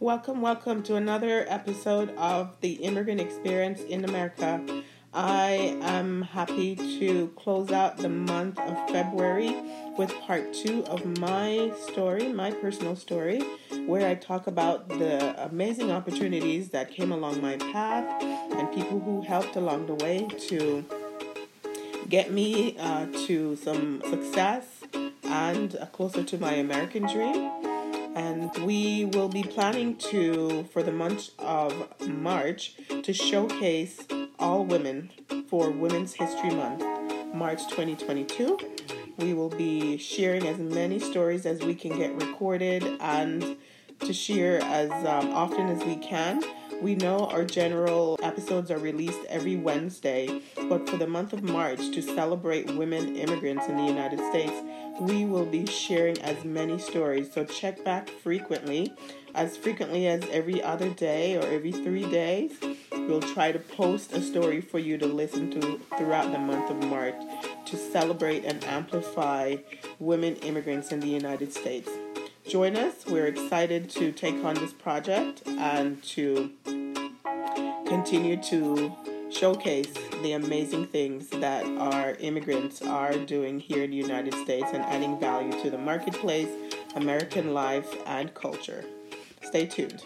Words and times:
Welcome, 0.00 0.40
welcome 0.40 0.82
to 0.84 0.96
another 0.96 1.44
episode 1.46 2.16
of 2.16 2.58
the 2.62 2.72
Immigrant 2.72 3.20
Experience 3.20 3.82
in 3.82 4.06
America. 4.06 4.64
I 5.12 5.76
am 5.82 6.22
happy 6.22 6.74
to 6.74 7.30
close 7.36 7.70
out 7.70 7.98
the 7.98 8.08
month 8.08 8.58
of 8.60 8.88
February 8.88 9.54
with 9.98 10.10
part 10.22 10.54
two 10.54 10.86
of 10.86 11.04
my 11.18 11.74
story, 11.82 12.32
my 12.32 12.50
personal 12.50 12.96
story, 12.96 13.42
where 13.84 14.08
I 14.08 14.14
talk 14.14 14.46
about 14.46 14.88
the 14.88 15.44
amazing 15.44 15.90
opportunities 15.90 16.70
that 16.70 16.90
came 16.90 17.12
along 17.12 17.42
my 17.42 17.58
path 17.58 18.22
and 18.22 18.72
people 18.72 19.00
who 19.00 19.20
helped 19.20 19.54
along 19.56 19.84
the 19.84 19.96
way 19.96 20.26
to 20.48 20.82
get 22.08 22.32
me 22.32 22.74
uh, 22.78 23.04
to 23.26 23.54
some 23.56 24.00
success 24.08 24.64
and 25.24 25.76
uh, 25.76 25.84
closer 25.84 26.24
to 26.24 26.38
my 26.38 26.54
American 26.54 27.02
dream. 27.02 27.69
And 28.20 28.54
we 28.66 29.06
will 29.06 29.30
be 29.30 29.42
planning 29.42 29.96
to, 30.10 30.64
for 30.64 30.82
the 30.82 30.92
month 30.92 31.30
of 31.38 31.72
March, 32.06 32.74
to 33.02 33.14
showcase 33.14 34.06
all 34.38 34.66
women 34.66 35.10
for 35.48 35.70
Women's 35.70 36.12
History 36.12 36.50
Month, 36.50 36.84
March 37.32 37.62
2022. 37.68 38.58
We 39.16 39.32
will 39.32 39.48
be 39.48 39.96
sharing 39.96 40.46
as 40.46 40.58
many 40.58 40.98
stories 40.98 41.46
as 41.46 41.62
we 41.62 41.74
can 41.74 41.96
get 41.96 42.14
recorded 42.14 42.84
and 43.00 43.56
to 44.00 44.12
share 44.12 44.62
as 44.64 44.90
um, 45.06 45.32
often 45.32 45.68
as 45.68 45.82
we 45.84 45.96
can 45.96 46.42
we 46.80 46.94
know 46.94 47.26
our 47.26 47.44
general 47.44 48.18
episodes 48.22 48.70
are 48.70 48.78
released 48.78 49.20
every 49.28 49.56
Wednesday, 49.56 50.40
but 50.68 50.88
for 50.88 50.96
the 50.96 51.06
month 51.06 51.32
of 51.32 51.42
March 51.42 51.78
to 51.90 52.00
celebrate 52.00 52.70
women 52.74 53.16
immigrants 53.16 53.66
in 53.66 53.76
the 53.76 53.84
United 53.84 54.18
States, 54.30 54.52
we 55.00 55.24
will 55.24 55.44
be 55.44 55.66
sharing 55.66 56.20
as 56.22 56.44
many 56.44 56.78
stories. 56.78 57.32
So 57.32 57.44
check 57.44 57.84
back 57.84 58.08
frequently, 58.08 58.94
as 59.34 59.56
frequently 59.56 60.06
as 60.06 60.24
every 60.30 60.62
other 60.62 60.88
day 60.90 61.36
or 61.36 61.46
every 61.46 61.72
three 61.72 62.08
days. 62.10 62.52
We'll 62.92 63.20
try 63.20 63.52
to 63.52 63.58
post 63.58 64.12
a 64.12 64.22
story 64.22 64.60
for 64.60 64.78
you 64.78 64.96
to 64.98 65.06
listen 65.06 65.50
to 65.60 65.80
throughout 65.98 66.32
the 66.32 66.38
month 66.38 66.70
of 66.70 66.88
March 66.88 67.16
to 67.66 67.76
celebrate 67.76 68.44
and 68.44 68.62
amplify 68.64 69.56
women 69.98 70.36
immigrants 70.36 70.92
in 70.92 71.00
the 71.00 71.08
United 71.08 71.52
States 71.52 71.90
join 72.50 72.76
us. 72.76 73.06
We're 73.06 73.26
excited 73.26 73.88
to 73.90 74.10
take 74.10 74.44
on 74.44 74.54
this 74.56 74.72
project 74.72 75.42
and 75.46 76.02
to 76.02 76.50
continue 77.90 78.36
to 78.36 78.94
showcase 79.30 79.92
the 80.22 80.34
amazing 80.34 80.86
things 80.86 81.28
that 81.28 81.66
our 81.76 82.14
immigrants 82.20 82.80
are 82.82 83.14
doing 83.14 83.58
here 83.58 83.82
in 83.82 83.90
the 83.90 83.96
United 83.96 84.32
States 84.32 84.68
and 84.72 84.84
adding 84.84 85.18
value 85.18 85.50
to 85.60 85.70
the 85.70 85.76
marketplace, 85.76 86.48
American 86.94 87.52
life, 87.52 87.92
and 88.06 88.32
culture. 88.32 88.84
Stay 89.42 89.66
tuned. 89.66 90.04